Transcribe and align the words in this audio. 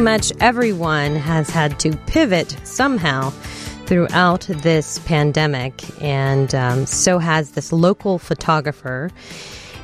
much 0.00 0.32
everyone 0.40 1.16
has 1.16 1.50
had 1.50 1.78
to 1.80 1.96
pivot 2.06 2.56
somehow 2.64 3.30
throughout 3.86 4.42
this 4.48 4.98
pandemic, 5.00 5.82
and 6.02 6.54
um, 6.54 6.86
so 6.86 7.18
has 7.18 7.52
this 7.52 7.72
local 7.72 8.18
photographer. 8.18 9.10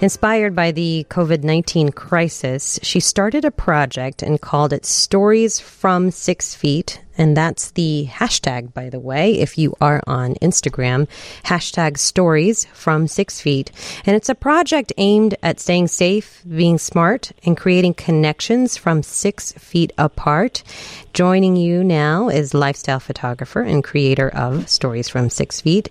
Inspired 0.01 0.57
by 0.57 0.73
the 0.73 1.07
COVID 1.09 1.45
19 1.45 1.93
crisis, 1.93 2.81
she 2.83 3.01
started 3.01 3.45
a 3.45 3.51
project 3.51 4.23
and 4.23 4.41
called 4.41 4.73
it 4.73 4.85
Stories 4.85 5.61
from 5.61 6.11
Six 6.11 6.55
Feet. 6.55 7.01
And 7.17 7.37
that's 7.37 7.71
the 7.71 8.09
hashtag, 8.11 8.75
by 8.75 8.91
the 8.91 8.99
way, 8.99 9.39
if 9.39 9.57
you 9.57 9.77
are 9.81 10.03
on 10.07 10.35
Instagram, 10.37 11.07
hashtag 11.45 11.97
stories 11.97 12.65
from 12.73 13.07
six 13.07 13.41
feet. 13.41 13.71
And 14.05 14.17
it's 14.17 14.29
a 14.29 14.35
project 14.35 14.93
aimed 14.97 15.37
at 15.43 15.61
staying 15.61 15.87
safe, 15.87 16.43
being 16.45 16.77
smart, 16.77 17.31
and 17.45 17.57
creating 17.57 17.95
connections 17.95 18.77
from 18.77 19.05
six 19.05 19.53
feet 19.53 19.93
apart. 19.97 20.65
Joining 21.13 21.55
you 21.55 21.85
now 21.85 22.29
is 22.29 22.53
lifestyle 22.53 23.01
photographer 23.01 23.61
and 23.63 23.85
creator 23.85 24.29
of 24.29 24.69
Stories 24.69 25.09
from 25.09 25.31
Six 25.31 25.61
Feet, 25.61 25.89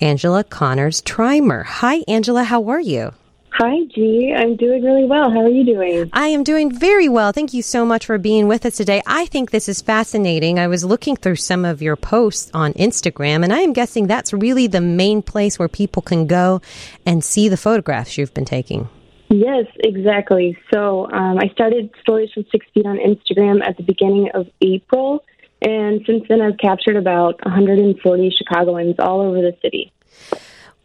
Angela 0.00 0.42
Conners 0.42 1.00
Treimer. 1.02 1.64
Hi, 1.64 2.02
Angela. 2.08 2.42
How 2.42 2.68
are 2.70 2.80
you? 2.80 3.12
Hi, 3.58 3.84
Ji. 3.94 4.34
I'm 4.36 4.54
doing 4.56 4.84
really 4.84 5.06
well. 5.06 5.30
How 5.30 5.40
are 5.40 5.48
you 5.48 5.64
doing? 5.64 6.10
I 6.12 6.26
am 6.28 6.44
doing 6.44 6.70
very 6.70 7.08
well. 7.08 7.32
Thank 7.32 7.54
you 7.54 7.62
so 7.62 7.86
much 7.86 8.04
for 8.04 8.18
being 8.18 8.48
with 8.48 8.66
us 8.66 8.76
today. 8.76 9.00
I 9.06 9.24
think 9.24 9.50
this 9.50 9.66
is 9.66 9.80
fascinating. 9.80 10.58
I 10.58 10.66
was 10.66 10.84
looking 10.84 11.16
through 11.16 11.36
some 11.36 11.64
of 11.64 11.80
your 11.80 11.96
posts 11.96 12.50
on 12.52 12.74
Instagram, 12.74 13.44
and 13.44 13.54
I 13.54 13.60
am 13.60 13.72
guessing 13.72 14.08
that's 14.08 14.34
really 14.34 14.66
the 14.66 14.82
main 14.82 15.22
place 15.22 15.58
where 15.58 15.68
people 15.68 16.02
can 16.02 16.26
go 16.26 16.60
and 17.06 17.24
see 17.24 17.48
the 17.48 17.56
photographs 17.56 18.18
you've 18.18 18.34
been 18.34 18.44
taking. 18.44 18.90
Yes, 19.30 19.64
exactly. 19.78 20.58
So 20.70 21.10
um, 21.10 21.38
I 21.38 21.48
started 21.54 21.88
Stories 22.02 22.30
from 22.34 22.44
Six 22.52 22.66
Feet 22.74 22.84
on 22.84 22.98
Instagram 22.98 23.66
at 23.66 23.78
the 23.78 23.84
beginning 23.84 24.28
of 24.34 24.48
April, 24.60 25.24
and 25.62 26.02
since 26.04 26.24
then 26.28 26.42
I've 26.42 26.58
captured 26.58 26.96
about 26.96 27.42
140 27.46 28.36
Chicagoans 28.36 28.96
all 28.98 29.22
over 29.22 29.40
the 29.40 29.56
city. 29.62 29.94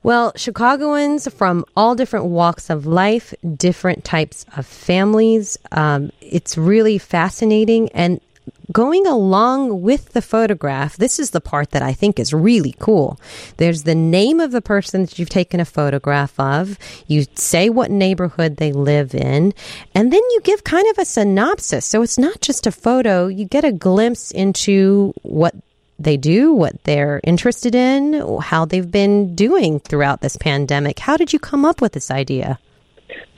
Well, 0.03 0.33
Chicagoans 0.35 1.27
from 1.31 1.63
all 1.77 1.93
different 1.93 2.25
walks 2.25 2.69
of 2.71 2.87
life, 2.87 3.33
different 3.55 4.03
types 4.03 4.45
of 4.57 4.65
families. 4.65 5.57
Um, 5.71 6.11
it's 6.21 6.57
really 6.57 6.97
fascinating. 6.97 7.89
And 7.89 8.19
going 8.71 9.05
along 9.05 9.83
with 9.83 10.13
the 10.13 10.21
photograph, 10.21 10.97
this 10.97 11.19
is 11.19 11.31
the 11.31 11.41
part 11.41 11.71
that 11.71 11.83
I 11.83 11.93
think 11.93 12.19
is 12.19 12.33
really 12.33 12.75
cool. 12.79 13.19
There's 13.57 13.83
the 13.83 13.93
name 13.93 14.39
of 14.39 14.51
the 14.51 14.61
person 14.61 15.01
that 15.01 15.19
you've 15.19 15.29
taken 15.29 15.59
a 15.59 15.65
photograph 15.65 16.39
of. 16.39 16.79
You 17.05 17.25
say 17.35 17.69
what 17.69 17.91
neighborhood 17.91 18.57
they 18.57 18.71
live 18.71 19.13
in, 19.13 19.53
and 19.93 20.11
then 20.11 20.21
you 20.31 20.39
give 20.43 20.63
kind 20.63 20.87
of 20.89 20.97
a 20.97 21.05
synopsis. 21.05 21.85
So 21.85 22.01
it's 22.01 22.17
not 22.17 22.41
just 22.41 22.65
a 22.65 22.71
photo, 22.71 23.27
you 23.27 23.45
get 23.45 23.65
a 23.65 23.71
glimpse 23.71 24.31
into 24.31 25.13
what 25.21 25.53
they 26.03 26.17
do, 26.17 26.53
what 26.53 26.83
they're 26.83 27.21
interested 27.23 27.75
in, 27.75 28.13
how 28.41 28.65
they've 28.65 28.91
been 28.91 29.35
doing 29.35 29.79
throughout 29.79 30.21
this 30.21 30.37
pandemic. 30.37 30.99
How 30.99 31.17
did 31.17 31.33
you 31.33 31.39
come 31.39 31.65
up 31.65 31.81
with 31.81 31.93
this 31.93 32.11
idea? 32.11 32.59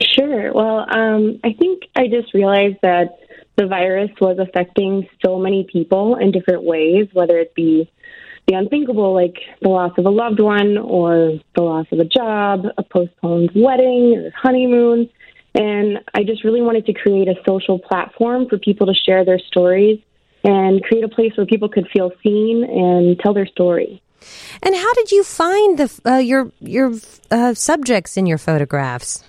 Sure. 0.00 0.52
Well, 0.52 0.86
um, 0.90 1.40
I 1.44 1.52
think 1.52 1.84
I 1.96 2.08
just 2.08 2.34
realized 2.34 2.76
that 2.82 3.18
the 3.56 3.66
virus 3.66 4.10
was 4.20 4.38
affecting 4.38 5.08
so 5.24 5.38
many 5.38 5.66
people 5.70 6.16
in 6.16 6.32
different 6.32 6.64
ways, 6.64 7.08
whether 7.12 7.38
it 7.38 7.54
be 7.54 7.90
the 8.46 8.54
unthinkable, 8.54 9.14
like 9.14 9.36
the 9.62 9.68
loss 9.68 9.92
of 9.96 10.04
a 10.04 10.10
loved 10.10 10.40
one, 10.40 10.76
or 10.76 11.38
the 11.54 11.62
loss 11.62 11.86
of 11.92 11.98
a 11.98 12.04
job, 12.04 12.66
a 12.76 12.82
postponed 12.82 13.50
wedding, 13.54 14.16
or 14.16 14.30
honeymoon. 14.36 15.08
And 15.54 16.00
I 16.14 16.24
just 16.24 16.44
really 16.44 16.60
wanted 16.60 16.84
to 16.86 16.92
create 16.92 17.28
a 17.28 17.34
social 17.46 17.78
platform 17.78 18.48
for 18.48 18.58
people 18.58 18.86
to 18.88 18.94
share 18.94 19.24
their 19.24 19.38
stories 19.38 20.00
and 20.44 20.82
create 20.82 21.04
a 21.04 21.08
place 21.08 21.32
where 21.36 21.46
people 21.46 21.68
could 21.68 21.88
feel 21.92 22.12
seen 22.22 22.62
and 22.64 23.18
tell 23.18 23.34
their 23.34 23.46
story. 23.46 24.02
And 24.62 24.74
how 24.74 24.94
did 24.94 25.10
you 25.10 25.24
find 25.24 25.78
the 25.78 26.00
uh, 26.04 26.16
your 26.16 26.52
your 26.60 26.92
uh, 27.30 27.54
subjects 27.54 28.16
in 28.16 28.26
your 28.26 28.38
photographs? 28.38 29.24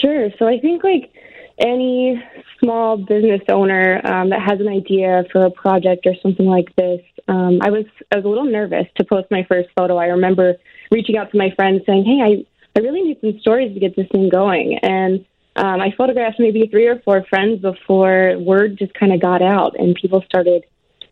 Sure. 0.00 0.28
So 0.38 0.46
I 0.46 0.60
think 0.60 0.84
like 0.84 1.12
any 1.58 2.22
small 2.62 2.96
business 2.96 3.40
owner 3.48 4.00
um, 4.04 4.30
that 4.30 4.40
has 4.40 4.60
an 4.60 4.68
idea 4.68 5.24
for 5.32 5.46
a 5.46 5.50
project 5.50 6.06
or 6.06 6.14
something 6.22 6.46
like 6.46 6.74
this, 6.76 7.00
um, 7.28 7.60
I 7.62 7.70
was 7.70 7.86
I 8.12 8.16
was 8.16 8.24
a 8.24 8.28
little 8.28 8.44
nervous 8.44 8.86
to 8.96 9.04
post 9.04 9.28
my 9.30 9.44
first 9.48 9.68
photo. 9.76 9.96
I 9.96 10.06
remember 10.06 10.54
reaching 10.90 11.16
out 11.16 11.30
to 11.32 11.38
my 11.38 11.50
friends 11.56 11.82
saying, 11.86 12.04
"Hey, 12.04 12.20
I 12.22 12.78
I 12.78 12.82
really 12.82 13.02
need 13.02 13.18
some 13.20 13.38
stories 13.40 13.74
to 13.74 13.80
get 13.80 13.96
this 13.96 14.08
thing 14.12 14.28
going," 14.28 14.78
and 14.82 15.24
um, 15.56 15.80
I 15.80 15.92
photographed 15.96 16.40
maybe 16.40 16.66
three 16.66 16.86
or 16.86 16.98
four 17.00 17.24
friends 17.24 17.60
before 17.60 18.36
word 18.38 18.76
just 18.76 18.94
kind 18.94 19.12
of 19.12 19.20
got 19.20 19.42
out 19.42 19.78
and 19.78 19.94
people 19.94 20.22
started 20.22 20.64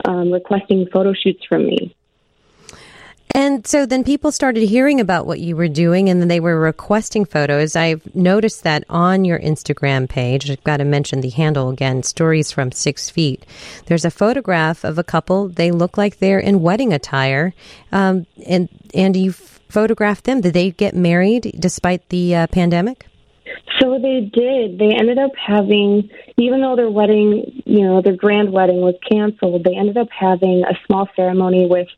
um, 0.05 0.33
requesting 0.33 0.87
photo 0.93 1.13
shoots 1.13 1.45
from 1.49 1.67
me. 1.67 1.95
And 3.35 3.67
so 3.67 3.87
then 3.87 4.05
people 4.05 4.31
started 4.31 4.69
hearing 4.69 5.01
about 5.01 5.27
what 5.27 5.41
you 5.41 5.57
were 5.57 5.69
doing 5.69 6.11
and 6.11 6.21
then 6.21 6.29
they 6.29 6.41
were 6.41 6.59
requesting 6.59 7.25
photos. 7.25 7.75
I've 7.75 8.15
noticed 8.15 8.63
that 8.65 8.85
on 8.91 9.25
your 9.25 9.39
Instagram 9.39 10.07
page, 10.07 10.51
I've 10.51 10.63
got 10.65 10.79
to 10.79 10.85
mention 10.85 11.23
the 11.23 11.31
handle 11.31 11.71
again, 11.71 12.03
Stories 12.03 12.53
from 12.53 12.73
Six 12.73 13.09
Feet. 13.09 13.47
There's 13.87 14.05
a 14.05 14.11
photograph 14.11 14.85
of 14.85 14.99
a 14.99 15.05
couple. 15.05 15.49
They 15.49 15.71
look 15.71 15.97
like 15.97 16.19
they're 16.19 16.41
in 16.41 16.61
wedding 16.61 16.93
attire. 16.93 17.55
Um, 17.91 18.27
and, 18.47 18.69
and 18.93 19.17
you 19.17 19.33
photographed 19.33 20.25
them. 20.25 20.43
Did 20.43 20.53
they 20.53 20.71
get 20.71 20.95
married 20.95 21.57
despite 21.59 22.11
the 22.11 22.37
uh, 22.37 22.47
pandemic? 22.49 23.07
So 23.81 23.99
they 23.99 24.21
did. 24.21 24.79
They 24.79 24.95
ended 24.95 25.19
up 25.19 25.33
having, 25.37 26.11
even 26.37 26.61
though 26.61 26.77
their 26.77 26.91
wedding, 26.91 27.63
you 27.65 27.83
know, 27.83 28.03
their 28.03 28.17
grand 28.17 28.53
wedding 28.53 28.81
was 28.81 28.95
canceled, 29.11 29.65
they 29.65 29.77
ended 29.77 29.97
up 29.97 30.09
having 30.11 30.63
a 30.65 30.75
small 30.87 31.09
ceremony 31.17 31.67
with 31.67 31.89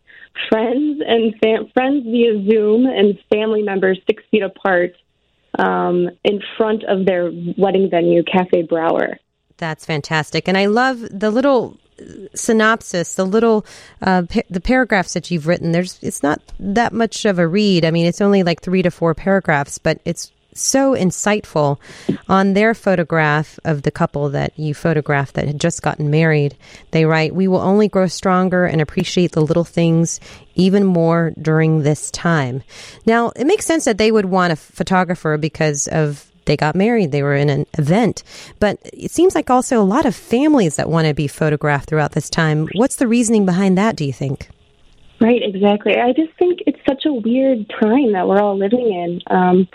friends 0.49 1.03
and 1.07 1.35
fam- 1.43 1.69
friends 1.73 2.05
via 2.05 2.45
Zoom 2.49 2.87
and 2.87 3.19
family 3.33 3.63
members 3.63 3.99
six 4.07 4.23
feet 4.31 4.43
apart 4.43 4.95
um, 5.59 6.11
in 6.25 6.41
front 6.57 6.85
of 6.85 7.07
their 7.07 7.31
wedding 7.57 7.89
venue, 7.91 8.23
Cafe 8.23 8.63
Brauer. 8.63 9.19
That's 9.57 9.87
fantastic, 9.87 10.49
and 10.49 10.59
I 10.59 10.67
love 10.67 11.01
the 11.11 11.31
little 11.31 11.79
synopsis, 12.35 13.15
the 13.15 13.25
little 13.25 13.65
uh, 14.03 14.23
pa- 14.23 14.41
the 14.51 14.61
paragraphs 14.61 15.13
that 15.15 15.31
you've 15.31 15.47
written. 15.47 15.73
There's 15.73 15.99
it's 16.03 16.23
not 16.23 16.41
that 16.59 16.93
much 16.93 17.25
of 17.25 17.39
a 17.39 17.47
read. 17.47 17.85
I 17.85 17.91
mean, 17.93 18.07
it's 18.07 18.21
only 18.21 18.43
like 18.43 18.63
three 18.63 18.83
to 18.83 18.91
four 18.91 19.15
paragraphs, 19.15 19.79
but 19.79 20.01
it's 20.05 20.33
so 20.55 20.95
insightful 20.95 21.79
on 22.29 22.53
their 22.53 22.75
photograph 22.75 23.59
of 23.65 23.83
the 23.83 23.91
couple 23.91 24.29
that 24.31 24.59
you 24.59 24.75
photographed 24.75 25.35
that 25.35 25.47
had 25.47 25.61
just 25.61 25.83
gotten 25.83 26.11
married. 26.11 26.57
They 26.93 27.05
write, 27.05 27.35
We 27.35 27.49
will 27.49 27.61
only 27.61 27.89
grow 27.89 28.07
stronger 28.07 28.65
and 28.65 28.81
appreciate 28.81 29.33
the 29.33 29.43
little 29.43 29.65
things 29.65 30.21
even 30.55 30.85
more 30.85 31.33
during 31.41 31.83
this 31.83 32.11
time. 32.11 32.63
Now, 33.07 33.31
it 33.37 33.47
makes 33.47 33.67
sense 33.67 33.85
that 33.85 33.99
they 33.99 34.13
would 34.13 34.27
want 34.27 34.53
a 34.53 34.57
photographer 34.57 35.37
because 35.37 35.89
of 35.89 36.31
they 36.45 36.57
got 36.57 36.75
married, 36.75 37.11
they 37.11 37.23
were 37.23 37.35
in 37.35 37.49
an 37.49 37.67
event. 37.79 38.23
But 38.61 38.79
it 38.83 39.11
seems 39.11 39.35
like 39.35 39.51
also 39.51 39.81
a 39.81 39.85
lot 39.85 40.07
of 40.07 40.15
families 40.15 40.77
that 40.77 40.91
want 40.91 41.09
to 41.09 41.15
be 41.15 41.27
photographed 41.27 41.89
throughout 41.89 42.13
this 42.13 42.29
time. 42.29 42.69
What's 42.75 42.97
the 42.97 43.09
reasoning 43.09 43.47
behind 43.47 43.79
that, 43.79 43.97
do 43.97 44.05
you 44.05 44.13
think? 44.13 44.49
Right, 45.21 45.43
exactly. 45.43 45.97
I 45.97 46.13
just 46.13 46.33
think 46.39 46.61
it's 46.67 46.79
such 46.87 47.07
a 47.07 47.13
weird 47.13 47.71
time 47.81 48.13
that 48.13 48.29
we're 48.29 48.41
all 48.41 48.59
living 48.59 48.93
in. 48.93 49.23
Um, 49.35 49.69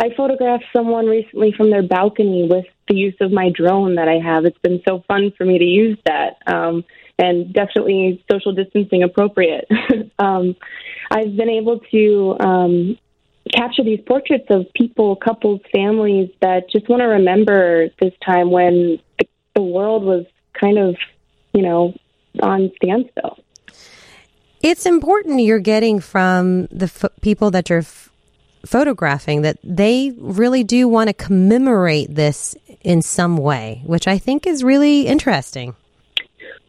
I 0.00 0.14
photographed 0.16 0.64
someone 0.72 1.06
recently 1.06 1.52
from 1.54 1.70
their 1.70 1.82
balcony 1.82 2.48
with 2.50 2.64
the 2.88 2.96
use 2.96 3.16
of 3.20 3.32
my 3.32 3.50
drone 3.54 3.96
that 3.96 4.08
I 4.08 4.18
have. 4.18 4.46
It's 4.46 4.58
been 4.58 4.80
so 4.88 5.04
fun 5.06 5.30
for 5.36 5.44
me 5.44 5.58
to 5.58 5.64
use 5.64 5.98
that, 6.06 6.38
um, 6.46 6.84
and 7.18 7.52
definitely 7.52 8.24
social 8.30 8.54
distancing 8.54 9.02
appropriate. 9.02 9.68
um, 10.18 10.56
I've 11.10 11.36
been 11.36 11.50
able 11.50 11.80
to 11.90 12.36
um, 12.40 12.98
capture 13.52 13.84
these 13.84 14.00
portraits 14.06 14.46
of 14.48 14.66
people, 14.74 15.16
couples, 15.16 15.60
families 15.70 16.30
that 16.40 16.70
just 16.70 16.88
want 16.88 17.00
to 17.00 17.06
remember 17.06 17.88
this 18.00 18.14
time 18.24 18.50
when 18.50 18.98
the, 19.54 19.62
world 19.62 20.02
was 20.04 20.24
kind 20.58 20.78
of, 20.78 20.96
you 21.52 21.60
know, 21.60 21.92
on 22.42 22.72
standstill. 22.82 23.36
It's 24.62 24.86
important 24.86 25.40
you're 25.40 25.58
getting 25.58 26.00
from 26.00 26.66
the 26.68 26.86
f- 26.86 27.12
people 27.20 27.50
that 27.50 27.68
you're 27.68 27.80
f- 27.80 28.09
photographing 28.64 29.42
that 29.42 29.58
they 29.62 30.12
really 30.18 30.64
do 30.64 30.88
want 30.88 31.08
to 31.08 31.14
commemorate 31.14 32.14
this 32.14 32.54
in 32.82 33.02
some 33.02 33.36
way, 33.36 33.82
which 33.84 34.06
I 34.06 34.18
think 34.18 34.46
is 34.46 34.62
really 34.64 35.06
interesting. 35.06 35.74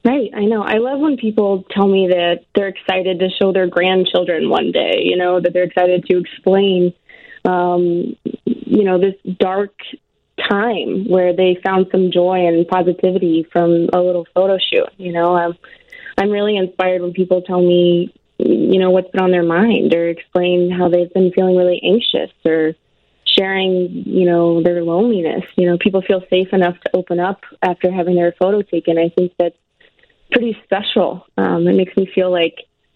Right, 0.03 0.31
I 0.33 0.45
know. 0.45 0.63
I 0.63 0.77
love 0.77 0.99
when 0.99 1.15
people 1.17 1.63
tell 1.69 1.87
me 1.87 2.07
that 2.07 2.45
they're 2.55 2.69
excited 2.69 3.19
to 3.19 3.29
show 3.39 3.53
their 3.53 3.67
grandchildren 3.67 4.49
one 4.49 4.71
day, 4.71 5.01
you 5.03 5.15
know, 5.15 5.39
that 5.39 5.53
they're 5.53 5.63
excited 5.63 6.05
to 6.09 6.17
explain, 6.17 6.93
um, 7.45 8.15
you 8.45 8.83
know, 8.83 8.99
this 8.99 9.13
dark 9.37 9.73
time 10.49 11.07
where 11.07 11.35
they 11.35 11.59
found 11.63 11.87
some 11.91 12.11
joy 12.11 12.47
and 12.47 12.67
positivity 12.67 13.45
from 13.51 13.89
a 13.93 13.99
little 13.99 14.25
photo 14.33 14.57
shoot. 14.57 14.89
You 14.97 15.11
know, 15.11 15.35
I'm, 15.35 15.53
I'm 16.17 16.31
really 16.31 16.57
inspired 16.57 17.03
when 17.03 17.13
people 17.13 17.43
tell 17.43 17.61
me 17.61 18.11
you 18.45 18.79
know 18.79 18.89
what's 18.89 19.09
been 19.11 19.21
on 19.21 19.31
their 19.31 19.43
mind 19.43 19.93
or 19.93 20.07
explain 20.09 20.71
how 20.71 20.89
they've 20.89 21.13
been 21.13 21.31
feeling 21.31 21.55
really 21.55 21.81
anxious 21.83 22.31
or 22.45 22.73
sharing, 23.25 24.03
you 24.05 24.25
know, 24.25 24.61
their 24.61 24.83
loneliness. 24.83 25.43
You 25.55 25.69
know, 25.69 25.77
people 25.77 26.01
feel 26.01 26.23
safe 26.29 26.49
enough 26.51 26.79
to 26.81 26.95
open 26.95 27.19
up 27.19 27.41
after 27.61 27.91
having 27.91 28.15
their 28.15 28.33
photo 28.39 28.61
taken. 28.61 28.97
I 28.97 29.09
think 29.09 29.33
that's 29.37 29.55
pretty 30.31 30.57
special. 30.63 31.25
Um, 31.37 31.67
it 31.67 31.75
makes 31.75 31.95
me 31.95 32.09
feel 32.13 32.31
like 32.31 32.55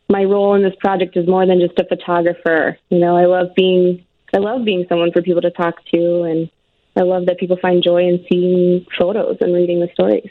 my 0.09 0.23
role 0.23 0.55
in 0.55 0.63
this 0.63 0.75
project 0.79 1.17
is 1.17 1.27
more 1.27 1.45
than 1.45 1.59
just 1.59 1.79
a 1.79 1.85
photographer. 1.85 2.77
You 2.89 2.99
know, 2.99 3.15
I 3.15 3.25
love 3.25 3.49
being 3.55 4.05
I 4.33 4.39
love 4.39 4.65
being 4.65 4.85
someone 4.89 5.11
for 5.13 5.21
people 5.21 5.41
to 5.41 5.51
talk 5.51 5.75
to, 5.93 6.23
and 6.23 6.49
I 6.97 7.01
love 7.01 7.27
that 7.27 7.37
people 7.37 7.57
find 7.61 7.81
joy 7.83 8.03
in 8.03 8.25
seeing 8.29 8.85
photos 8.97 9.37
and 9.39 9.53
reading 9.53 9.79
the 9.79 9.89
stories. 9.93 10.29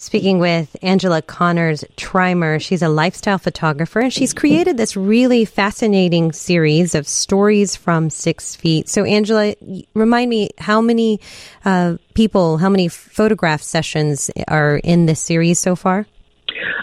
Speaking 0.00 0.38
with 0.38 0.76
Angela 0.80 1.20
Conners 1.20 1.82
Treimer, 1.96 2.60
she's 2.60 2.82
a 2.82 2.88
lifestyle 2.88 3.36
photographer 3.36 3.98
and 3.98 4.12
she's 4.12 4.32
created 4.32 4.76
this 4.76 4.96
really 4.96 5.44
fascinating 5.44 6.30
series 6.30 6.94
of 6.94 7.08
stories 7.08 7.74
from 7.74 8.08
six 8.08 8.54
feet. 8.54 8.88
So, 8.88 9.02
Angela, 9.02 9.56
remind 9.94 10.30
me 10.30 10.50
how 10.56 10.80
many 10.80 11.18
uh, 11.64 11.96
people, 12.14 12.58
how 12.58 12.68
many 12.68 12.86
photograph 12.86 13.60
sessions 13.60 14.30
are 14.46 14.76
in 14.76 15.06
this 15.06 15.20
series 15.20 15.58
so 15.58 15.74
far? 15.74 16.06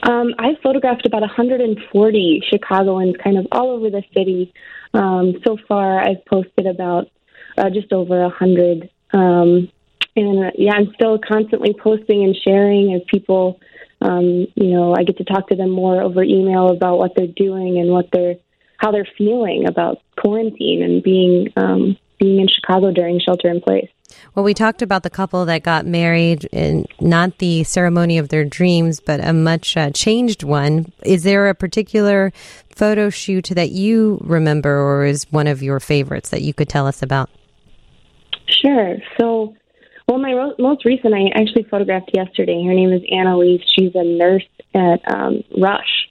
Um, 0.03 0.35
I've 0.37 0.59
photographed 0.61 1.05
about 1.05 1.21
140 1.21 2.43
Chicagoans 2.51 3.15
kind 3.23 3.37
of 3.37 3.47
all 3.49 3.71
over 3.71 3.89
the 3.89 4.03
city. 4.13 4.53
Um, 4.93 5.35
so 5.45 5.57
far, 5.69 6.01
I've 6.01 6.23
posted 6.25 6.67
about 6.67 7.09
uh, 7.57 7.69
just 7.69 7.93
over 7.93 8.23
100. 8.23 8.89
Um, 9.13 9.69
and 10.15 10.45
uh, 10.45 10.51
yeah, 10.55 10.73
I'm 10.73 10.93
still 10.93 11.19
constantly 11.19 11.73
posting 11.73 12.23
and 12.23 12.35
sharing 12.35 12.93
as 12.93 13.01
people, 13.07 13.59
um, 14.01 14.47
you 14.55 14.71
know, 14.71 14.95
I 14.95 15.03
get 15.03 15.17
to 15.17 15.23
talk 15.23 15.49
to 15.49 15.55
them 15.55 15.69
more 15.69 16.01
over 16.01 16.23
email 16.23 16.69
about 16.69 16.97
what 16.97 17.13
they're 17.15 17.27
doing 17.27 17.79
and 17.79 17.89
what 17.89 18.09
they're, 18.11 18.35
how 18.77 18.91
they're 18.91 19.07
feeling 19.17 19.67
about 19.67 20.01
quarantine 20.17 20.83
and 20.83 21.03
being, 21.03 21.51
um, 21.57 21.97
being 22.19 22.39
in 22.39 22.47
Chicago 22.47 22.91
during 22.91 23.19
shelter 23.19 23.49
in 23.49 23.61
place. 23.61 23.89
Well, 24.33 24.45
we 24.45 24.53
talked 24.53 24.81
about 24.81 25.03
the 25.03 25.09
couple 25.09 25.45
that 25.45 25.63
got 25.63 25.85
married 25.85 26.45
in 26.51 26.85
not 26.99 27.39
the 27.39 27.63
ceremony 27.63 28.17
of 28.17 28.29
their 28.29 28.45
dreams, 28.45 28.99
but 28.99 29.23
a 29.23 29.33
much 29.33 29.75
uh, 29.75 29.91
changed 29.91 30.43
one. 30.43 30.91
Is 31.03 31.23
there 31.23 31.49
a 31.49 31.55
particular 31.55 32.31
photo 32.69 33.09
shoot 33.09 33.49
that 33.51 33.71
you 33.71 34.19
remember 34.23 34.77
or 34.77 35.05
is 35.05 35.25
one 35.31 35.47
of 35.47 35.63
your 35.63 35.79
favorites 35.79 36.29
that 36.29 36.41
you 36.41 36.53
could 36.53 36.69
tell 36.69 36.87
us 36.87 37.01
about? 37.01 37.29
Sure. 38.47 38.97
So, 39.19 39.55
well, 40.07 40.19
my 40.19 40.33
ro- 40.33 40.55
most 40.59 40.85
recent 40.85 41.13
I 41.13 41.29
actually 41.33 41.63
photographed 41.63 42.11
yesterday. 42.13 42.63
Her 42.63 42.73
name 42.73 42.93
is 42.93 43.01
Annalise. 43.11 43.61
She's 43.75 43.91
a 43.95 44.03
nurse 44.03 44.47
at 44.73 45.01
um, 45.11 45.43
Rush, 45.57 46.09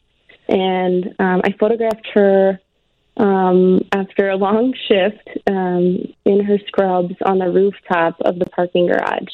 and 0.49 1.14
um, 1.19 1.43
I 1.44 1.55
photographed 1.58 2.06
her 2.14 2.61
um, 3.17 3.81
after 3.93 4.31
a 4.31 4.37
long 4.37 4.75
shift 4.88 5.29
um, 5.49 6.12
in 6.25 6.44
her 6.44 6.58
scrubs 6.67 7.14
on 7.25 7.38
the 7.38 7.50
rooftop 7.50 8.20
of 8.20 8.38
the 8.38 8.46
parking 8.46 8.87
garage. 8.87 9.32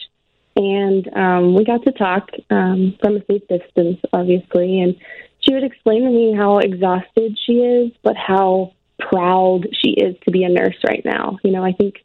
And 0.56 1.08
um, 1.16 1.54
we 1.54 1.64
got 1.64 1.84
to 1.84 1.92
talk 1.92 2.28
um, 2.50 2.96
from 3.00 3.16
a 3.16 3.24
safe 3.26 3.46
distance, 3.48 3.98
obviously. 4.12 4.80
And 4.80 4.96
she 5.40 5.54
would 5.54 5.64
explain 5.64 6.02
to 6.02 6.10
me 6.10 6.34
how 6.36 6.58
exhausted 6.58 7.38
she 7.46 7.60
is, 7.60 7.92
but 8.02 8.16
how 8.16 8.72
proud 8.98 9.68
she 9.72 9.90
is 9.90 10.16
to 10.24 10.30
be 10.30 10.44
a 10.44 10.48
nurse 10.48 10.76
right 10.86 11.02
now. 11.04 11.38
You 11.42 11.52
know, 11.52 11.64
I 11.64 11.72
think 11.72 12.04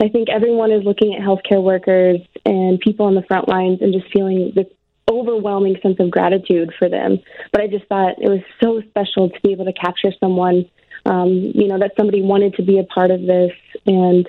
I 0.00 0.08
think 0.08 0.28
everyone 0.28 0.70
is 0.70 0.84
looking 0.84 1.14
at 1.14 1.20
healthcare 1.20 1.62
workers 1.62 2.20
and 2.44 2.78
people 2.78 3.06
on 3.06 3.14
the 3.14 3.22
front 3.22 3.48
lines 3.48 3.80
and 3.80 3.92
just 3.92 4.12
feeling 4.12 4.52
this 4.54 4.66
overwhelming 5.10 5.76
sense 5.82 5.96
of 5.98 6.10
gratitude 6.10 6.72
for 6.78 6.88
them. 6.88 7.18
But 7.50 7.62
I 7.62 7.66
just 7.66 7.86
thought 7.86 8.20
it 8.20 8.28
was 8.28 8.40
so 8.62 8.80
special 8.88 9.30
to 9.30 9.40
be 9.42 9.52
able 9.52 9.64
to 9.64 9.72
capture 9.72 10.12
someone, 10.20 10.68
um, 11.06 11.30
you 11.54 11.66
know, 11.66 11.78
that 11.78 11.92
somebody 11.96 12.22
wanted 12.22 12.54
to 12.54 12.62
be 12.62 12.78
a 12.78 12.84
part 12.84 13.10
of 13.10 13.22
this 13.22 13.52
and 13.86 14.28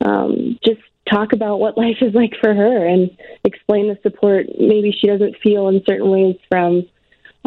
um, 0.00 0.58
just 0.64 0.80
talk 1.10 1.32
about 1.32 1.58
what 1.58 1.76
life 1.84 1.98
is 2.00 2.14
like 2.14 2.32
for 2.40 2.54
her 2.54 2.86
and 2.86 3.10
explain 3.44 3.88
the 3.88 3.98
support 4.02 4.46
maybe 4.58 4.96
she 4.98 5.06
doesn't 5.06 5.36
feel 5.42 5.68
in 5.68 5.82
certain 5.86 6.10
ways 6.10 6.36
from 6.48 6.84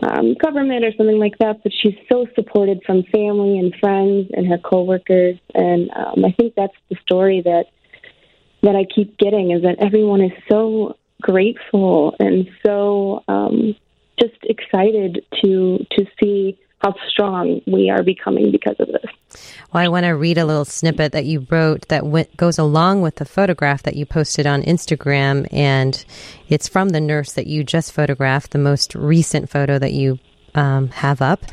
um, 0.04 0.36
government 0.36 0.84
or 0.84 0.92
something 0.98 1.20
like 1.20 1.38
that, 1.40 1.64
but 1.64 1.72
she's 1.72 1.96
so 2.12 2.28
supported 2.36 2.82
from 2.86 3.04
family 3.04 3.58
and 3.58 3.74
friends 3.80 4.30
and 4.34 4.48
her 4.48 4.58
coworkers, 4.58 5.38
and 5.54 5.90
um, 5.92 6.26
I 6.26 6.32
think 6.32 6.54
that's 6.56 6.76
the 6.90 6.98
story 7.02 7.42
that 7.42 7.66
that 8.64 8.76
I 8.76 8.84
keep 8.84 9.18
getting 9.18 9.52
is 9.52 9.62
that 9.62 9.78
everyone 9.80 10.22
is 10.22 10.32
so 10.50 10.98
grateful 11.22 12.16
and 12.20 12.48
so 12.66 13.24
um, 13.28 13.76
just 14.20 14.38
excited 14.44 15.26
to 15.44 15.86
to 15.92 16.06
see 16.20 16.58
how 16.86 16.96
strong 17.10 17.62
we 17.66 17.90
are 17.90 18.04
becoming 18.04 18.52
because 18.52 18.76
of 18.80 18.88
this. 18.88 19.42
Well, 19.74 19.84
I 19.84 19.88
want 19.88 20.06
to 20.06 20.12
read 20.12 20.38
a 20.38 20.46
little 20.46 20.66
snippet 20.66 21.14
that 21.14 21.26
you 21.26 21.48
wrote 21.50 21.88
that 21.88 22.06
went, 22.06 22.38
goes 22.38 22.60
along 22.60 23.02
with 23.02 23.16
the 23.16 23.26
photograph 23.26 23.84
that 23.84 23.96
you 23.96 24.06
posted 24.06 24.46
on 24.46 24.62
Instagram, 24.62 25.52
and 25.52 26.06
it's 26.48 26.68
from 26.68 26.90
the 26.90 27.02
nurse 27.02 27.34
that 27.34 27.48
you 27.48 27.64
just 27.64 27.92
photographed, 27.92 28.52
the 28.52 28.60
most 28.60 28.94
recent 28.94 29.50
photo 29.50 29.80
that 29.80 29.94
you 29.94 30.20
um, 30.54 30.88
have 30.90 31.22
up. 31.22 31.44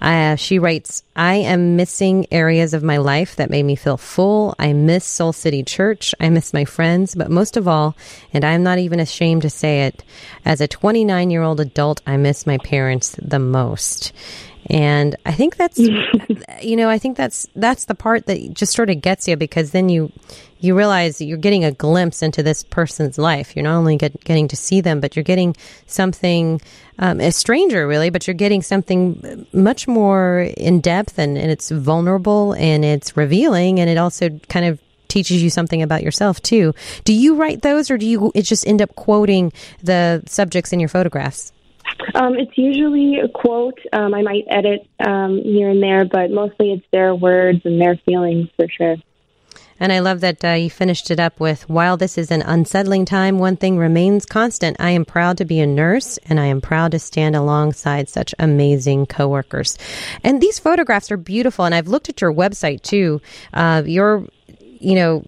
Uh, 0.00 0.36
she 0.36 0.58
writes, 0.58 1.02
I 1.16 1.36
am 1.36 1.74
missing 1.74 2.26
areas 2.30 2.74
of 2.74 2.84
my 2.84 2.98
life 2.98 3.36
that 3.36 3.50
made 3.50 3.64
me 3.64 3.74
feel 3.74 3.96
full. 3.96 4.54
I 4.58 4.72
miss 4.72 5.04
Soul 5.04 5.32
City 5.32 5.64
Church. 5.64 6.14
I 6.20 6.28
miss 6.28 6.52
my 6.52 6.64
friends, 6.64 7.14
but 7.14 7.30
most 7.30 7.56
of 7.56 7.66
all, 7.66 7.96
and 8.32 8.44
I'm 8.44 8.62
not 8.62 8.78
even 8.78 9.00
ashamed 9.00 9.42
to 9.42 9.50
say 9.50 9.82
it, 9.86 10.04
as 10.44 10.60
a 10.60 10.68
29 10.68 11.30
year 11.30 11.42
old 11.42 11.60
adult, 11.60 12.02
I 12.06 12.16
miss 12.18 12.46
my 12.46 12.58
parents 12.58 13.16
the 13.20 13.40
most. 13.40 14.12
And 14.72 15.16
I 15.26 15.32
think 15.32 15.56
that's, 15.56 15.78
you 16.62 16.76
know, 16.76 16.88
I 16.88 16.98
think 16.98 17.16
that's 17.16 17.46
that's 17.54 17.84
the 17.84 17.94
part 17.94 18.26
that 18.26 18.54
just 18.54 18.72
sort 18.72 18.88
of 18.88 19.02
gets 19.02 19.28
you 19.28 19.36
because 19.36 19.70
then 19.72 19.90
you 19.90 20.10
you 20.60 20.76
realize 20.76 21.20
you're 21.20 21.36
getting 21.36 21.64
a 21.64 21.72
glimpse 21.72 22.22
into 22.22 22.42
this 22.42 22.62
person's 22.62 23.18
life. 23.18 23.54
You're 23.54 23.64
not 23.64 23.76
only 23.76 23.96
get, 23.96 24.22
getting 24.24 24.48
to 24.48 24.56
see 24.56 24.80
them, 24.80 25.00
but 25.00 25.16
you're 25.16 25.24
getting 25.24 25.56
something 25.86 26.60
um, 27.00 27.20
a 27.20 27.32
stranger, 27.32 27.86
really, 27.86 28.10
but 28.10 28.26
you're 28.26 28.34
getting 28.34 28.62
something 28.62 29.46
much 29.52 29.88
more 29.88 30.48
in 30.56 30.80
depth 30.80 31.18
and, 31.18 31.36
and 31.36 31.50
it's 31.50 31.70
vulnerable 31.70 32.54
and 32.54 32.84
it's 32.84 33.16
revealing 33.16 33.80
and 33.80 33.90
it 33.90 33.98
also 33.98 34.30
kind 34.48 34.64
of 34.64 34.78
teaches 35.08 35.42
you 35.42 35.50
something 35.50 35.82
about 35.82 36.02
yourself 36.02 36.40
too. 36.40 36.74
Do 37.04 37.12
you 37.12 37.34
write 37.34 37.62
those, 37.62 37.90
or 37.90 37.98
do 37.98 38.06
you 38.06 38.32
it 38.34 38.42
just 38.42 38.66
end 38.66 38.80
up 38.80 38.94
quoting 38.94 39.52
the 39.82 40.22
subjects 40.26 40.72
in 40.72 40.80
your 40.80 40.88
photographs? 40.88 41.52
Um, 42.14 42.34
it's 42.34 42.56
usually 42.56 43.18
a 43.18 43.28
quote. 43.28 43.78
Um, 43.92 44.14
I 44.14 44.22
might 44.22 44.44
edit 44.48 44.88
um, 45.04 45.40
here 45.42 45.70
and 45.70 45.82
there, 45.82 46.04
but 46.04 46.30
mostly 46.30 46.72
it's 46.72 46.86
their 46.92 47.14
words 47.14 47.60
and 47.64 47.80
their 47.80 47.96
feelings 48.04 48.48
for 48.56 48.66
sure. 48.68 48.96
And 49.82 49.92
I 49.92 49.98
love 49.98 50.20
that 50.20 50.44
uh, 50.44 50.50
you 50.50 50.70
finished 50.70 51.10
it 51.10 51.18
up 51.18 51.40
with 51.40 51.68
While 51.68 51.96
this 51.96 52.16
is 52.16 52.30
an 52.30 52.42
unsettling 52.42 53.04
time, 53.04 53.40
one 53.40 53.56
thing 53.56 53.78
remains 53.78 54.24
constant. 54.24 54.76
I 54.78 54.90
am 54.90 55.04
proud 55.04 55.38
to 55.38 55.44
be 55.44 55.58
a 55.58 55.66
nurse 55.66 56.18
and 56.26 56.38
I 56.38 56.46
am 56.46 56.60
proud 56.60 56.92
to 56.92 57.00
stand 57.00 57.34
alongside 57.34 58.08
such 58.08 58.32
amazing 58.38 59.06
coworkers. 59.06 59.76
And 60.22 60.40
these 60.40 60.60
photographs 60.60 61.10
are 61.10 61.16
beautiful. 61.16 61.64
And 61.64 61.74
I've 61.74 61.88
looked 61.88 62.08
at 62.08 62.20
your 62.20 62.32
website 62.32 62.82
too. 62.82 63.20
Uh, 63.52 63.82
your, 63.84 64.24
you 64.60 64.94
know, 64.94 65.24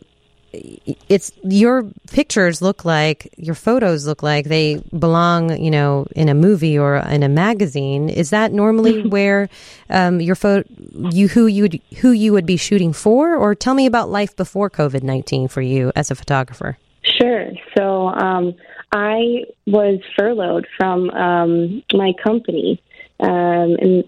it's 1.08 1.32
your 1.42 1.84
pictures 2.10 2.60
look 2.62 2.84
like 2.84 3.32
your 3.36 3.54
photos 3.54 4.06
look 4.06 4.22
like 4.22 4.46
they 4.46 4.82
belong, 4.98 5.62
you 5.62 5.70
know, 5.70 6.06
in 6.14 6.28
a 6.28 6.34
movie 6.34 6.78
or 6.78 6.96
in 6.96 7.22
a 7.22 7.28
magazine. 7.28 8.08
Is 8.08 8.30
that 8.30 8.52
normally 8.52 9.02
where 9.08 9.48
um, 9.90 10.20
your 10.20 10.34
photo, 10.34 10.68
you 10.92 11.28
who 11.28 11.46
you 11.46 11.62
would, 11.62 11.80
who 11.98 12.12
you 12.12 12.32
would 12.32 12.46
be 12.46 12.56
shooting 12.56 12.92
for, 12.92 13.34
or 13.34 13.54
tell 13.54 13.74
me 13.74 13.86
about 13.86 14.10
life 14.10 14.36
before 14.36 14.70
COVID 14.70 15.02
nineteen 15.02 15.48
for 15.48 15.60
you 15.60 15.92
as 15.94 16.10
a 16.10 16.14
photographer? 16.14 16.78
Sure. 17.20 17.50
So 17.76 18.08
um, 18.08 18.54
I 18.92 19.44
was 19.66 20.00
furloughed 20.18 20.66
from 20.78 21.10
um, 21.10 21.82
my 21.92 22.12
company 22.22 22.82
um, 23.20 23.76
in 23.80 24.04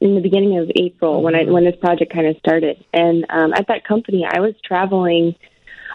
in 0.00 0.14
the 0.14 0.20
beginning 0.20 0.58
of 0.58 0.70
April 0.76 1.22
when 1.22 1.34
I 1.34 1.44
when 1.44 1.64
this 1.64 1.76
project 1.80 2.12
kind 2.12 2.26
of 2.26 2.36
started, 2.38 2.84
and 2.92 3.26
um, 3.28 3.52
at 3.54 3.66
that 3.68 3.84
company 3.86 4.24
I 4.30 4.40
was 4.40 4.54
traveling 4.64 5.34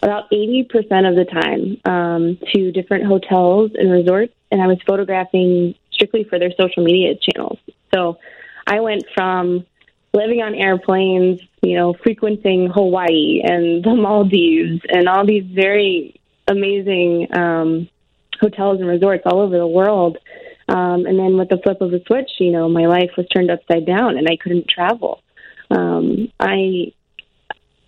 about 0.01 0.29
80% 0.31 0.69
of 1.09 1.15
the 1.15 1.25
time 1.25 1.81
um, 1.85 2.37
to 2.53 2.71
different 2.71 3.05
hotels 3.05 3.71
and 3.75 3.91
resorts, 3.91 4.33
and 4.51 4.61
I 4.61 4.67
was 4.67 4.79
photographing 4.85 5.75
strictly 5.91 6.23
for 6.23 6.39
their 6.39 6.51
social 6.59 6.83
media 6.83 7.15
channels. 7.15 7.59
So 7.93 8.17
I 8.65 8.79
went 8.79 9.03
from 9.13 9.65
living 10.13 10.41
on 10.41 10.55
airplanes, 10.55 11.41
you 11.61 11.75
know, 11.75 11.93
frequenting 11.93 12.69
Hawaii 12.69 13.41
and 13.43 13.83
the 13.83 13.95
Maldives 13.95 14.81
and 14.89 15.07
all 15.09 15.25
these 15.25 15.45
very 15.45 16.19
amazing 16.47 17.27
um, 17.35 17.89
hotels 18.39 18.79
and 18.79 18.87
resorts 18.87 19.23
all 19.25 19.41
over 19.41 19.57
the 19.57 19.67
world. 19.67 20.17
Um, 20.67 21.05
and 21.05 21.17
then 21.17 21.37
with 21.37 21.49
the 21.49 21.57
flip 21.57 21.81
of 21.81 21.93
a 21.93 22.03
switch, 22.05 22.31
you 22.39 22.51
know, 22.51 22.69
my 22.69 22.85
life 22.85 23.11
was 23.17 23.27
turned 23.27 23.51
upside 23.51 23.85
down 23.85 24.17
and 24.17 24.27
I 24.29 24.37
couldn't 24.37 24.67
travel. 24.67 25.21
Um, 25.71 26.31
I 26.39 26.93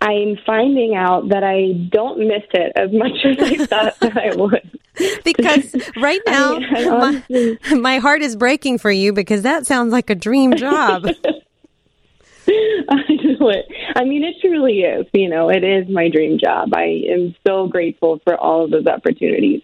I'm 0.02 0.36
finding 0.46 0.96
out 0.96 1.30
that 1.30 1.44
I 1.44 1.74
don't 1.90 2.28
miss 2.28 2.44
it 2.54 2.74
as 2.76 2.92
much 2.92 3.24
as 3.24 3.38
I 3.40 3.66
thought 3.68 4.00
that 4.00 4.18
I 4.18 4.36
would. 4.36 4.80
because 5.24 5.76
right 5.98 6.22
now, 6.26 6.56
I 6.56 6.60
mean, 6.60 6.88
honestly, 6.90 7.60
my, 7.70 7.76
my 7.76 7.98
heart 8.00 8.24
is 8.24 8.36
breaking 8.36 8.80
for 8.80 8.92
you 8.92 9.14
because 9.14 9.44
that 9.44 9.68
sounds 9.68 9.94
like 9.94 10.10
a 10.10 10.16
dream 10.16 10.56
job. 10.56 11.06
I 12.48 13.04
know 13.10 13.50
it. 13.50 13.66
I 13.96 14.04
mean, 14.04 14.24
it 14.24 14.36
truly 14.42 14.80
is. 14.80 15.06
You 15.14 15.30
know, 15.30 15.50
it 15.50 15.64
is 15.64 15.88
my 15.88 16.10
dream 16.10 16.40
job. 16.40 16.74
I 16.74 17.04
am 17.08 17.36
so 17.46 17.68
grateful 17.68 18.20
for 18.24 18.36
all 18.36 18.66
of 18.66 18.72
those 18.72 18.88
opportunities. 18.88 19.62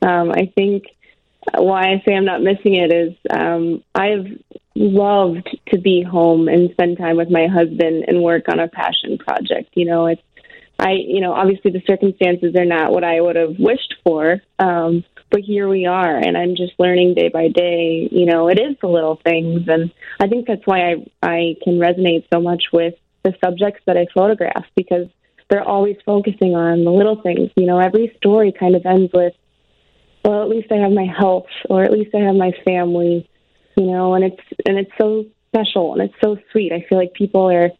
Um, 0.00 0.32
I 0.32 0.50
think 0.54 0.84
why 1.52 1.92
I 1.92 2.02
say 2.06 2.14
I'm 2.14 2.24
not 2.24 2.42
missing 2.42 2.74
it 2.74 2.90
is 2.90 3.14
um, 3.30 3.84
I've 3.94 4.26
loved 4.74 5.48
to 5.68 5.78
be 5.78 6.02
home 6.02 6.48
and 6.48 6.70
spend 6.72 6.98
time 6.98 7.16
with 7.16 7.30
my 7.30 7.46
husband 7.46 8.04
and 8.08 8.22
work 8.22 8.48
on 8.48 8.58
a 8.58 8.68
passion 8.68 9.18
project. 9.18 9.70
You 9.74 9.86
know, 9.86 10.06
it's 10.06 10.22
I, 10.78 10.92
you 10.92 11.20
know, 11.20 11.32
obviously 11.32 11.70
the 11.70 11.82
circumstances 11.86 12.56
are 12.56 12.64
not 12.64 12.90
what 12.90 13.04
I 13.04 13.20
would 13.20 13.36
have 13.36 13.56
wished 13.58 13.94
for, 14.02 14.42
um, 14.58 15.04
but 15.30 15.40
here 15.40 15.68
we 15.68 15.86
are, 15.86 16.16
and 16.16 16.36
I'm 16.36 16.56
just 16.56 16.72
learning 16.78 17.14
day 17.14 17.28
by 17.28 17.48
day. 17.48 18.08
You 18.10 18.26
know, 18.26 18.48
it 18.48 18.58
is 18.58 18.76
the 18.80 18.88
little 18.88 19.20
things, 19.24 19.68
and 19.68 19.92
I 20.20 20.26
think 20.26 20.46
that's 20.46 20.66
why 20.66 20.92
I 20.92 20.94
I 21.22 21.56
can 21.62 21.78
resonate 21.78 22.26
so 22.32 22.40
much 22.40 22.64
with 22.72 22.94
the 23.22 23.34
subjects 23.42 23.82
that 23.86 23.96
I 23.96 24.06
photograph 24.12 24.64
because 24.74 25.08
they're 25.48 25.62
always 25.62 25.96
focusing 26.04 26.54
on 26.54 26.84
the 26.84 26.90
little 26.90 27.20
things. 27.20 27.50
You 27.56 27.66
know, 27.66 27.78
every 27.78 28.14
story 28.16 28.52
kind 28.52 28.74
of 28.74 28.84
ends 28.84 29.12
with, 29.12 29.34
well, 30.24 30.42
at 30.42 30.48
least 30.48 30.72
I 30.72 30.76
have 30.76 30.92
my 30.92 31.06
health, 31.06 31.46
or 31.68 31.82
at 31.82 31.92
least 31.92 32.14
I 32.14 32.18
have 32.18 32.34
my 32.34 32.52
family. 32.64 33.28
You 33.76 33.86
know, 33.86 34.14
and 34.14 34.24
it's 34.24 34.42
and 34.66 34.78
it's 34.78 34.92
so 34.98 35.26
special 35.48 35.92
and 35.92 36.02
it's 36.02 36.14
so 36.22 36.36
sweet. 36.52 36.72
I 36.72 36.84
feel 36.88 36.98
like 36.98 37.14
people 37.14 37.50
are 37.50 37.70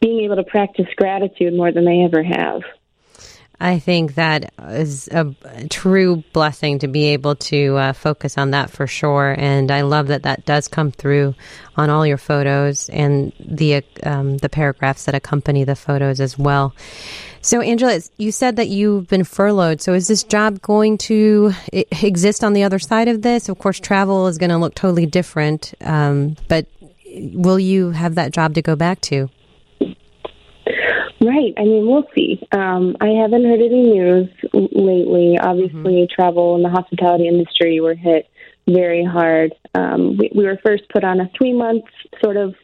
being 0.00 0.24
able 0.24 0.36
to 0.36 0.44
practice 0.44 0.86
gratitude 0.96 1.54
more 1.54 1.72
than 1.72 1.84
they 1.84 2.02
ever 2.02 2.22
have. 2.22 2.62
I 3.60 3.78
think 3.78 4.16
that 4.16 4.52
is 4.58 5.08
a 5.08 5.34
true 5.70 6.24
blessing 6.32 6.80
to 6.80 6.88
be 6.88 7.06
able 7.10 7.36
to 7.36 7.76
uh, 7.76 7.92
focus 7.92 8.36
on 8.36 8.50
that 8.50 8.70
for 8.70 8.86
sure. 8.86 9.34
And 9.38 9.70
I 9.70 9.82
love 9.82 10.08
that 10.08 10.24
that 10.24 10.44
does 10.44 10.66
come 10.66 10.90
through 10.90 11.34
on 11.76 11.88
all 11.88 12.06
your 12.06 12.18
photos 12.18 12.88
and 12.88 13.32
the 13.38 13.84
um, 14.02 14.38
the 14.38 14.48
paragraphs 14.48 15.04
that 15.04 15.14
accompany 15.14 15.64
the 15.64 15.76
photos 15.76 16.20
as 16.20 16.38
well. 16.38 16.74
So, 17.42 17.60
Angela, 17.60 18.00
you 18.16 18.32
said 18.32 18.56
that 18.56 18.68
you've 18.68 19.06
been 19.08 19.24
furloughed. 19.24 19.82
So, 19.82 19.92
is 19.92 20.08
this 20.08 20.24
job 20.24 20.62
going 20.62 20.98
to 20.98 21.52
exist 21.72 22.42
on 22.42 22.54
the 22.54 22.64
other 22.64 22.78
side 22.78 23.06
of 23.06 23.22
this? 23.22 23.48
Of 23.48 23.58
course, 23.58 23.78
travel 23.78 24.26
is 24.28 24.38
going 24.38 24.50
to 24.50 24.56
look 24.56 24.74
totally 24.74 25.06
different, 25.06 25.74
um, 25.82 26.36
but 26.48 26.66
will 27.14 27.58
you 27.58 27.90
have 27.90 28.16
that 28.16 28.32
job 28.32 28.54
to 28.54 28.62
go 28.62 28.76
back 28.76 29.00
to? 29.02 29.28
Right. 31.24 31.54
I 31.56 31.62
mean, 31.62 31.86
we'll 31.86 32.08
see. 32.14 32.46
Um, 32.52 32.96
I 33.00 33.08
haven't 33.08 33.44
heard 33.44 33.60
any 33.60 33.82
news 33.82 34.28
lately. 34.52 35.38
Obviously, 35.40 36.02
mm-hmm. 36.02 36.14
travel 36.14 36.56
and 36.56 36.64
the 36.64 36.68
hospitality 36.68 37.28
industry 37.28 37.80
were 37.80 37.94
hit 37.94 38.28
very 38.68 39.04
hard. 39.04 39.54
Um, 39.74 40.18
we, 40.18 40.30
we 40.34 40.44
were 40.44 40.58
first 40.64 40.88
put 40.92 41.04
on 41.04 41.20
a 41.20 41.30
three 41.36 41.52
month 41.52 41.84
sort 42.22 42.36
of 42.36 42.54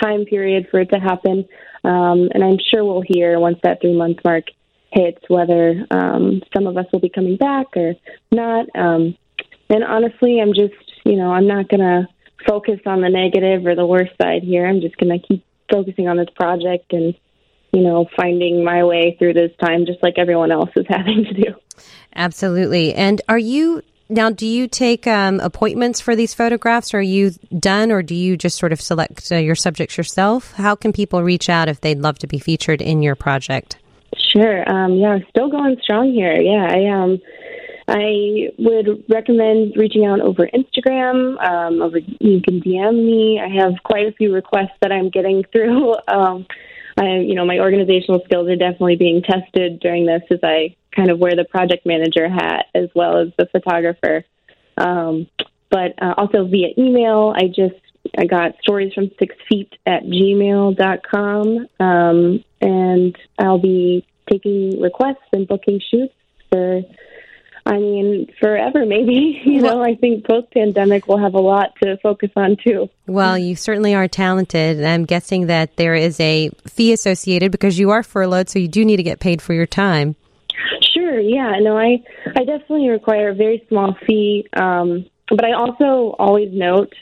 time 0.00 0.24
period 0.24 0.68
for 0.70 0.80
it 0.80 0.90
to 0.90 0.98
happen. 0.98 1.48
Um, 1.84 2.28
and 2.32 2.44
I'm 2.44 2.58
sure 2.58 2.84
we'll 2.84 3.04
hear 3.06 3.40
once 3.40 3.58
that 3.62 3.80
three 3.80 3.96
month 3.96 4.18
mark 4.24 4.44
hits 4.92 5.22
whether 5.28 5.84
um, 5.90 6.42
some 6.54 6.66
of 6.66 6.76
us 6.76 6.86
will 6.92 7.00
be 7.00 7.08
coming 7.08 7.36
back 7.36 7.76
or 7.76 7.94
not. 8.30 8.66
Um, 8.74 9.16
and 9.68 9.82
honestly, 9.84 10.40
I'm 10.40 10.54
just, 10.54 10.74
you 11.04 11.16
know, 11.16 11.32
I'm 11.32 11.48
not 11.48 11.68
going 11.68 11.80
to 11.80 12.08
focus 12.46 12.80
on 12.86 13.00
the 13.00 13.08
negative 13.08 13.66
or 13.66 13.74
the 13.74 13.86
worst 13.86 14.12
side 14.20 14.42
here. 14.42 14.66
I'm 14.66 14.80
just 14.80 14.96
going 14.96 15.18
to 15.18 15.26
keep 15.26 15.44
focusing 15.72 16.08
on 16.08 16.16
this 16.16 16.30
project 16.36 16.92
and 16.92 17.14
you 17.76 17.82
know, 17.82 18.06
finding 18.16 18.64
my 18.64 18.82
way 18.84 19.16
through 19.18 19.34
this 19.34 19.52
time 19.62 19.84
just 19.84 20.02
like 20.02 20.14
everyone 20.16 20.50
else 20.50 20.70
is 20.76 20.86
having 20.88 21.24
to 21.24 21.34
do. 21.34 21.54
Absolutely. 22.14 22.94
And 22.94 23.20
are 23.28 23.38
you 23.38 23.82
now, 24.08 24.30
do 24.30 24.46
you 24.46 24.66
take 24.66 25.06
um, 25.06 25.40
appointments 25.40 26.00
for 26.00 26.16
these 26.16 26.32
photographs? 26.32 26.94
Are 26.94 27.02
you 27.02 27.32
done, 27.58 27.90
or 27.90 28.02
do 28.02 28.14
you 28.14 28.36
just 28.36 28.56
sort 28.56 28.72
of 28.72 28.80
select 28.80 29.30
uh, 29.30 29.36
your 29.36 29.56
subjects 29.56 29.98
yourself? 29.98 30.52
How 30.52 30.74
can 30.74 30.92
people 30.92 31.22
reach 31.22 31.50
out 31.50 31.68
if 31.68 31.80
they'd 31.80 31.98
love 31.98 32.18
to 32.20 32.26
be 32.26 32.38
featured 32.38 32.80
in 32.80 33.02
your 33.02 33.16
project? 33.16 33.78
Sure. 34.32 34.66
Um, 34.70 34.94
yeah, 34.94 35.18
still 35.28 35.50
going 35.50 35.76
strong 35.82 36.12
here. 36.12 36.40
Yeah, 36.40 36.68
I 36.70 36.86
um, 36.86 37.20
I 37.88 38.50
would 38.58 39.04
recommend 39.08 39.76
reaching 39.76 40.06
out 40.06 40.20
over 40.20 40.48
Instagram. 40.48 41.42
Um, 41.44 41.82
over 41.82 41.98
you 41.98 42.40
can 42.40 42.60
DM 42.60 43.04
me. 43.04 43.40
I 43.40 43.48
have 43.60 43.74
quite 43.84 44.06
a 44.06 44.12
few 44.12 44.32
requests 44.32 44.78
that 44.82 44.92
I'm 44.92 45.10
getting 45.10 45.44
through. 45.52 45.94
Um, 46.08 46.46
I, 46.98 47.18
you 47.18 47.34
know, 47.34 47.44
my 47.44 47.58
organizational 47.58 48.22
skills 48.24 48.48
are 48.48 48.56
definitely 48.56 48.96
being 48.96 49.22
tested 49.22 49.80
during 49.80 50.06
this 50.06 50.22
as 50.30 50.40
I 50.42 50.76
kind 50.94 51.10
of 51.10 51.18
wear 51.18 51.36
the 51.36 51.44
project 51.44 51.84
manager 51.84 52.28
hat 52.28 52.66
as 52.74 52.88
well 52.94 53.18
as 53.18 53.28
the 53.38 53.46
photographer. 53.46 54.24
Um, 54.78 55.26
but 55.70 55.94
uh, 56.00 56.14
also 56.16 56.46
via 56.46 56.68
email, 56.78 57.34
I 57.36 57.48
just 57.48 57.80
I 58.16 58.24
got 58.26 58.52
stories 58.60 58.92
from 58.94 59.10
six 59.18 59.34
feet 59.48 59.72
at 59.84 60.04
gmail.com. 60.04 61.66
Um, 61.80 62.44
and 62.60 63.16
I'll 63.38 63.58
be 63.58 64.06
taking 64.30 64.80
requests 64.80 65.28
and 65.32 65.46
booking 65.46 65.80
shoots 65.90 66.14
for 66.50 66.82
I 67.66 67.78
mean, 67.78 68.32
forever 68.40 68.86
maybe. 68.86 69.42
You 69.56 69.62
know, 69.62 69.82
I 69.82 69.94
think 69.94 70.26
post 70.26 70.50
pandemic 70.50 71.08
we'll 71.08 71.18
have 71.18 71.34
a 71.34 71.40
lot 71.40 71.72
to 71.82 71.96
focus 72.02 72.30
on 72.36 72.56
too. 72.62 72.90
Well, 73.06 73.38
you 73.38 73.56
certainly 73.56 73.94
are 73.94 74.06
talented. 74.06 74.84
I'm 74.84 75.06
guessing 75.06 75.46
that 75.46 75.76
there 75.76 75.94
is 75.94 76.20
a 76.20 76.50
fee 76.66 76.92
associated 76.92 77.52
because 77.52 77.78
you 77.78 77.90
are 77.90 78.02
furloughed, 78.02 78.50
so 78.50 78.58
you 78.58 78.68
do 78.68 78.84
need 78.84 78.98
to 78.98 79.02
get 79.02 79.18
paid 79.18 79.40
for 79.40 79.54
your 79.54 79.64
time. 79.66 80.14
Sure. 80.92 81.18
Yeah. 81.18 81.58
No, 81.60 81.78
I 81.78 82.02
I 82.26 82.44
definitely 82.44 82.90
require 82.90 83.30
a 83.30 83.34
very 83.34 83.64
small 83.68 83.96
fee, 84.06 84.46
um, 84.52 85.06
but 85.28 85.44
I 85.44 85.52
also 85.52 86.14
always 86.18 86.50
note 86.52 86.92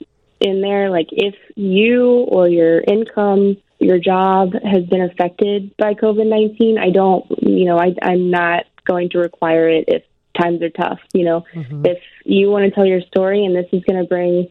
in 0.41 0.61
there 0.61 0.91
like 0.91 1.09
if 1.11 1.35
you 1.57 2.27
or 2.29 2.49
your 2.49 2.81
income 2.81 3.57
your 3.81 3.99
job 3.99 4.53
has 4.53 4.85
been 4.85 5.03
affected 5.03 5.77
by 5.77 5.95
COVID 5.95 6.27
19, 6.27 6.79
I 6.79 6.91
don't, 6.91 7.27
you 7.43 7.67
know, 7.67 7.79
I, 7.79 7.95
I'm 8.03 8.31
not 8.31 8.65
going 8.87 9.11
to 9.11 9.19
require 9.19 9.69
it 9.69 9.85
if 9.89 10.03
times 10.39 10.63
are 10.63 10.71
tough. 10.71 11.01
You 11.13 11.25
know, 11.25 11.45
mm-hmm. 11.55 11.87
if 11.87 11.99
you 12.25 12.51
want 12.51 12.65
to 12.65 12.71
tell 12.71 12.87
your 12.87 13.01
story 13.03 13.45
and 13.45 13.55
this 13.55 13.69
is 13.73 13.83
going 13.85 14.01
to 14.01 14.09
bring 14.09 14.49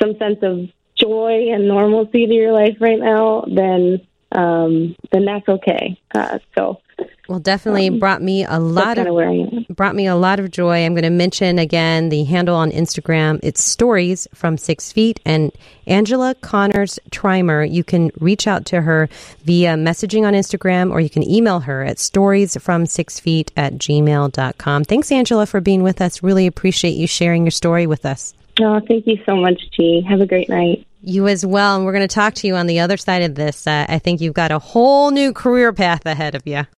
some 0.00 0.16
sense 0.18 0.38
of 0.42 0.68
joy 0.96 1.52
and 1.52 1.68
normalcy 1.68 2.26
to 2.26 2.32
your 2.32 2.52
life 2.52 2.76
right 2.80 2.98
now, 2.98 3.44
then 3.46 4.06
um, 4.32 4.96
then 5.10 5.24
that's 5.24 5.48
okay. 5.48 6.00
Uh, 6.14 6.38
so 6.56 6.80
well, 7.28 7.38
definitely 7.38 7.88
um, 7.88 7.98
brought 7.98 8.20
me 8.20 8.44
a 8.44 8.58
lot 8.58 8.98
of 8.98 9.06
brought 9.68 9.94
me 9.94 10.06
a 10.06 10.16
lot 10.16 10.40
of 10.40 10.50
joy. 10.50 10.84
I'm 10.84 10.92
going 10.92 11.04
to 11.04 11.10
mention 11.10 11.58
again 11.58 12.08
the 12.08 12.24
handle 12.24 12.56
on 12.56 12.70
Instagram. 12.70 13.40
It's 13.42 13.62
stories 13.62 14.28
from 14.34 14.58
six 14.58 14.92
feet 14.92 15.20
and 15.24 15.52
Angela 15.86 16.34
Conners 16.34 16.98
Treimer. 17.10 17.70
You 17.70 17.84
can 17.84 18.10
reach 18.20 18.46
out 18.46 18.66
to 18.66 18.82
her 18.82 19.08
via 19.44 19.74
messaging 19.74 20.26
on 20.26 20.34
Instagram 20.34 20.90
or 20.90 21.00
you 21.00 21.10
can 21.10 21.28
email 21.28 21.60
her 21.60 21.82
at 21.82 21.98
stories 21.98 22.56
from 22.60 22.86
six 22.86 23.18
feet 23.18 23.52
at 23.56 23.74
gmail.com. 23.74 24.84
Thanks, 24.84 25.12
Angela, 25.12 25.46
for 25.46 25.60
being 25.60 25.82
with 25.82 26.00
us. 26.00 26.22
Really 26.22 26.46
appreciate 26.46 26.92
you 26.92 27.06
sharing 27.06 27.44
your 27.44 27.50
story 27.50 27.86
with 27.86 28.04
us. 28.04 28.34
Oh, 28.60 28.80
thank 28.86 29.06
you 29.06 29.18
so 29.24 29.36
much, 29.36 29.60
Ji. 29.70 30.04
Have 30.08 30.20
a 30.20 30.26
great 30.26 30.48
night. 30.48 30.86
You 31.02 31.26
as 31.26 31.44
well. 31.44 31.76
And 31.76 31.84
we're 31.84 31.92
going 31.92 32.06
to 32.06 32.14
talk 32.14 32.34
to 32.34 32.46
you 32.46 32.54
on 32.54 32.66
the 32.66 32.80
other 32.80 32.96
side 32.96 33.22
of 33.22 33.34
this. 33.34 33.66
Uh, 33.66 33.86
I 33.88 33.98
think 33.98 34.20
you've 34.20 34.34
got 34.34 34.50
a 34.50 34.58
whole 34.58 35.10
new 35.10 35.32
career 35.32 35.72
path 35.72 36.04
ahead 36.06 36.34
of 36.34 36.46
you. 36.46 36.66